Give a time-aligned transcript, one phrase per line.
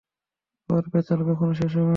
[0.69, 1.89] ওর পেঁচাল কখনও শেষ হবে না।